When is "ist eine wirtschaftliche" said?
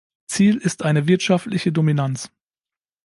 0.57-1.71